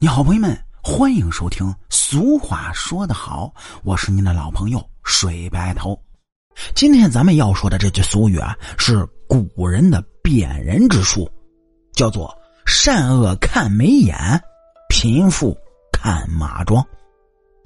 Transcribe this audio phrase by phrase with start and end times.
[0.00, 1.74] 你好，朋友们，欢迎收听。
[1.90, 6.00] 俗话说得好，我是您的老朋友水白头。
[6.72, 11.28] 今天咱们要说的这句俗语啊，是古人的辨人之术，
[11.92, 12.32] 叫做
[12.64, 14.16] “善恶看眉眼，
[14.88, 15.58] 贫富
[15.90, 16.86] 看马庄”。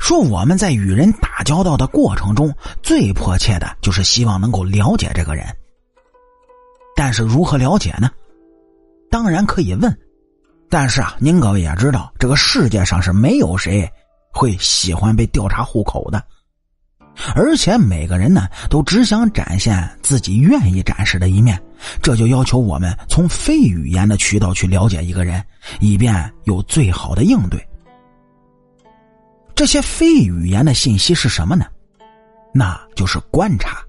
[0.01, 2.51] 说我们在与人打交道的过程中，
[2.83, 5.45] 最迫切的就是希望能够了解这个人。
[6.96, 8.11] 但是如何了解呢？
[9.11, 9.95] 当然可以问。
[10.73, 13.86] 但是啊，您各位也知道，这个世界上是没有谁
[14.32, 16.25] 会喜欢被调查户口的，
[17.36, 21.63] 而且每个人呢都只想展现自己愿意展示的一面，
[22.00, 25.44] 这就要求我们从非语言的渠道去了解一个人，
[25.79, 27.63] 以便有最好的应对。
[29.54, 31.66] 这些非语言的信息是什么呢？
[32.55, 33.83] 那就是观察，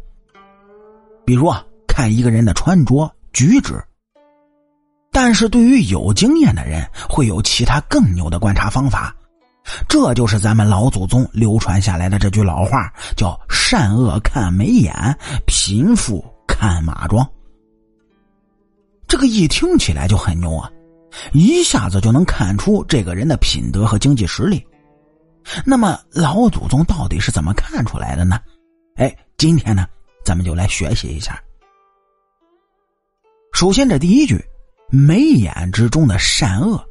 [1.25, 3.81] 比如啊，看一个人的穿着举止。
[5.25, 9.15] 但是对于有经验的人，会有其他更牛的观察方法，
[9.87, 14.93] 这就是咱们老祖宗流传下来的这句老话，叫“善恶看眉眼，
[15.47, 17.25] 贫富看马庄”。
[19.07, 20.69] 这个一听起来就很牛啊，
[21.31, 24.61] 一下子就能看出这个人的品德和经济实力。
[25.63, 28.41] 那么老祖宗到底是怎么看出来的呢？
[28.97, 29.87] 哎，今天呢，
[30.25, 31.41] 咱们就来学习一下。
[33.53, 34.43] 首先，这第一句。
[34.89, 36.83] 眉眼之中的善恶，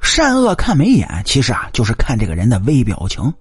[0.00, 3.32] 善恶看眉眼，其实啊就是看这个人的微表情。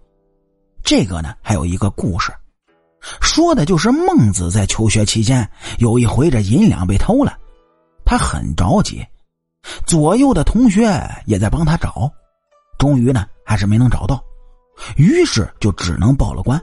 [0.84, 2.32] 这个呢还有一个故事，
[3.22, 5.48] 说的就是孟子在求学期间，
[5.80, 7.38] 有一回这银两被偷了，
[8.04, 9.06] 他很着急，
[9.86, 10.88] 左右的同学
[11.26, 12.12] 也在帮他找，
[12.78, 14.24] 终于呢还是没能找到，
[14.98, 16.60] 于是就只能报了官。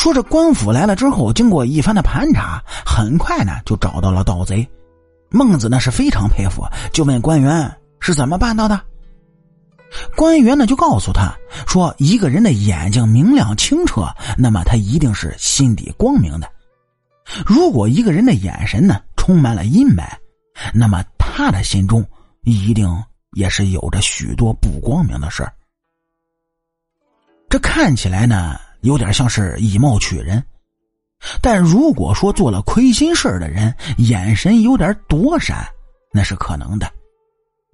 [0.00, 4.66] 说这官府来了之后，经过一番的盘查，很快呢就找到了盗贼。
[5.28, 7.70] 孟子呢是非常佩服，就问官员
[8.00, 8.80] 是怎么办到的。
[10.16, 11.34] 官员呢就告诉他
[11.66, 16.48] 说：“一个人的眼睛明亮清澈，那么他一定是心底光明的；
[17.44, 20.08] 如果一个人的眼神呢充满了阴霾，
[20.72, 22.02] 那么他的心中
[22.44, 22.88] 一定
[23.32, 25.46] 也是有着许多不光明的事
[27.50, 28.58] 这看起来呢。
[28.82, 30.42] 有点像是以貌取人，
[31.42, 35.66] 但如果说做了亏心事的人眼神有点躲闪，
[36.12, 36.90] 那是可能的，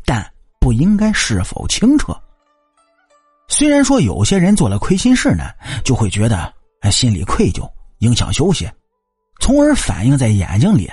[0.05, 0.25] 但
[0.61, 2.17] 不应该是否清澈。
[3.49, 5.45] 虽然说有些人做了亏心事呢，
[5.85, 6.53] 就会觉得
[6.91, 7.69] 心里愧疚，
[7.99, 8.69] 影响休息，
[9.41, 10.89] 从而反映在眼睛里；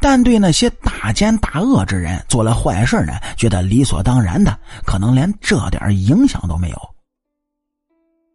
[0.00, 6.95] 但对那些大奸大恶之人做了坏事呢，觉得理所当然的，可能连这点影响都没有。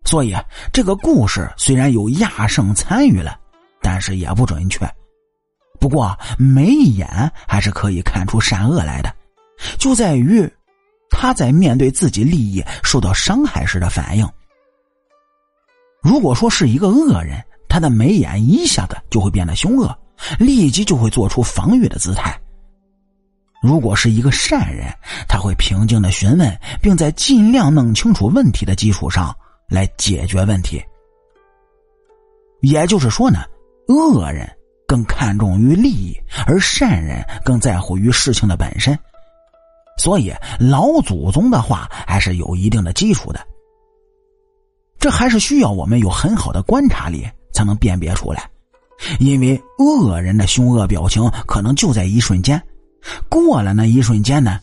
[0.04, 0.36] 所以，
[0.74, 3.40] 这个故事虽然有亚圣参与了，
[3.82, 4.90] 但是也不准确。
[5.80, 7.08] 不过，眉眼
[7.48, 9.14] 还是可以看出善恶来的，
[9.78, 10.48] 就在于
[11.10, 14.28] 他在面对自己利益受到伤害时的反应。
[16.02, 19.98] 如果说是一个恶人，他的眉眼一下子就会变得凶恶，
[20.38, 22.32] 立即就会做出防御的姿态；
[23.62, 24.88] 如果是一个善人，
[25.28, 29.34] 他会平静的询问，并在尽量弄清楚问题的基础上。
[29.72, 30.84] 来解决问题，
[32.60, 33.40] 也就是说呢，
[33.88, 34.46] 恶人
[34.86, 36.14] 更看重于利益，
[36.46, 38.98] 而善人更在乎于事情的本身。
[39.98, 43.40] 所以老祖宗的话还是有一定的基础的。
[45.00, 48.50] 这还是需要我们有很好的观察力才能辨别出来，
[49.20, 52.62] 因为恶人的凶恶表情可能就在一瞬间，
[53.30, 54.60] 过了那一瞬间呢，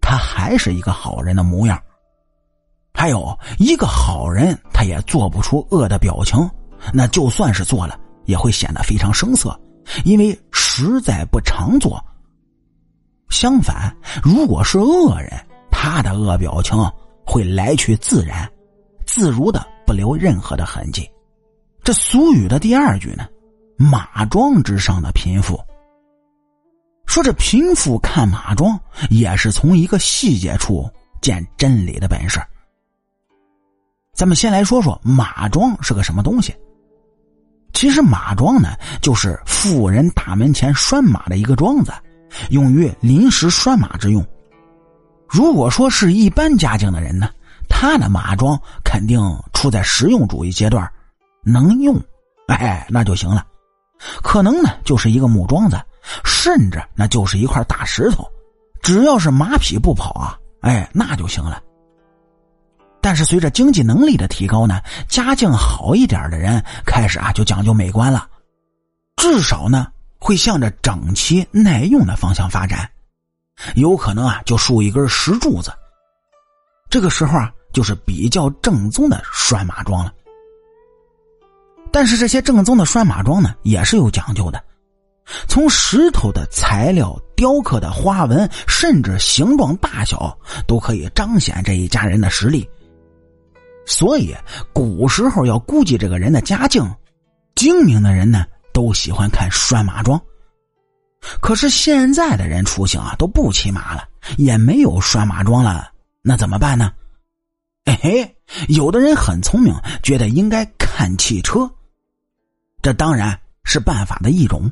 [0.00, 1.80] 他还是一个好人的模样。
[2.98, 6.36] 还有一个好人，他也做不出恶的表情，
[6.92, 9.56] 那就算是做了，也会显得非常生涩，
[10.04, 12.04] 因为实在不常做。
[13.28, 15.30] 相反，如果是恶人，
[15.70, 16.76] 他的恶表情
[17.24, 18.50] 会来去自然、
[19.06, 21.08] 自如的，不留任何的痕迹。
[21.84, 23.28] 这俗语的第二句呢
[23.78, 25.56] ，“马庄之上的贫富”，
[27.06, 28.76] 说这贫富看马庄，
[29.08, 30.90] 也是从一个细节处
[31.22, 32.42] 见真理的本事。
[34.18, 36.52] 咱们先来说说马庄是个什么东西。
[37.72, 38.70] 其实马庄呢，
[39.00, 41.92] 就是富人大门前拴马的一个庄子，
[42.50, 44.26] 用于临时拴马之用。
[45.28, 47.30] 如果说是一般家境的人呢，
[47.68, 49.20] 他的马庄肯定
[49.52, 50.90] 处在实用主义阶段，
[51.44, 51.96] 能用，
[52.48, 53.46] 哎，那就行了。
[54.20, 55.80] 可能呢，就是一个木桩子，
[56.24, 58.26] 甚至那就是一块大石头，
[58.82, 61.62] 只要是马匹不跑啊，哎，那就行了。
[63.00, 68.28] 但是随着经济能力的提高呢，家境好一点的人开始啊就讲究美观了，
[69.16, 69.86] 至少呢
[70.18, 72.90] 会向着整齐耐用的方向发展。
[73.74, 75.72] 有可能啊就竖一根石柱子。
[76.90, 80.12] 这个时候啊，就是比较正宗的拴马桩了。
[81.90, 84.62] 但是这些正宗的拴马桩呢，也是有讲究的。
[85.46, 90.36] 从石头的材料、雕刻的花纹，甚至形状大小，
[90.66, 92.68] 都可以彰显这一家人的实力。
[93.88, 94.36] 所以，
[94.74, 96.86] 古时候要估计这个人的家境，
[97.54, 100.20] 精明的人呢都喜欢看拴马桩。
[101.40, 104.06] 可是现在的人出行啊都不骑马了，
[104.36, 105.90] 也没有拴马桩了，
[106.20, 106.92] 那怎么办呢？
[107.84, 108.36] 哎嘿，
[108.68, 111.68] 有的人很聪明，觉得应该看汽车，
[112.82, 114.70] 这当然是办法的一种。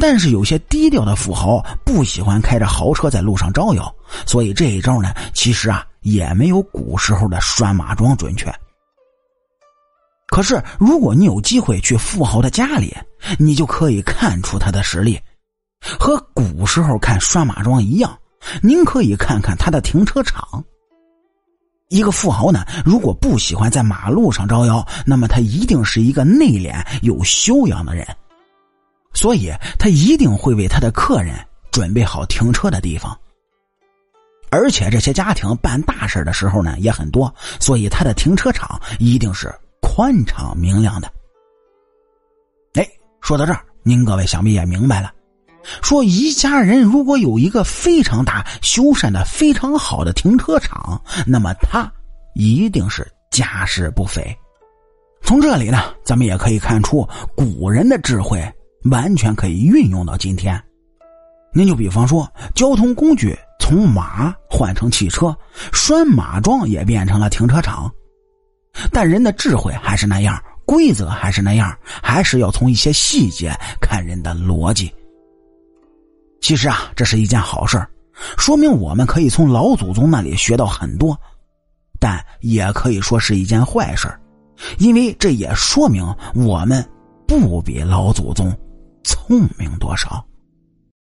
[0.00, 3.94] 但是有些低调的富豪不喜欢开着豪车在路上招摇，
[4.26, 8.52] 所以这一招呢，其实啊也没有古时候的拴马桩准确。
[10.28, 12.96] 可是如果你有机会去富豪的家里，
[13.38, 15.20] 你就可以看出他的实力。
[15.98, 18.18] 和古时候看拴马桩一样，
[18.62, 20.62] 您可以看看他的停车场。
[21.88, 28.06] 一个富豪呢，如果不喜欢在马路上招摇，那么他一定是一个内敛有修养的人。
[29.12, 31.34] 所以他一定会为他的客人
[31.72, 33.18] 准备好停车的地方，
[34.50, 41.10] 而且这些家庭办大事的时候呢也很多，所以他的停车场一定是宽敞明亮的。
[42.74, 42.88] 哎，
[43.20, 45.12] 说到这儿，您各位想必也明白了，
[45.82, 51.90] 说一家人如果有一个非常大、修缮的非常好的停车场，那么他
[52.34, 54.36] 一定是家世不菲。
[55.22, 58.42] 从这里呢，咱们也可以看出古人的智慧。
[58.84, 60.58] 完全可以运用到今天，
[61.52, 63.38] 您就比方说，交通工具
[63.70, 65.32] 从马换成汽车，
[65.72, 67.88] 拴马桩也变成了停车场，
[68.90, 71.72] 但人的智慧还是那样，规则还是那样，
[72.02, 74.92] 还是要从一些细节看人的逻辑。
[76.40, 77.80] 其实啊，这是一件好事
[78.36, 81.16] 说明我们可以从老祖宗那里学到很多，
[82.00, 84.12] 但也可以说是一件坏事
[84.78, 86.84] 因为这也说明我们
[87.24, 88.52] 不比老祖宗。
[89.04, 90.26] 聪明多少？